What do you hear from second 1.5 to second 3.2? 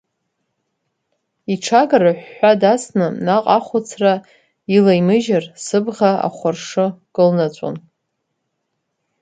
Иҽага рыҳәҳәа дасны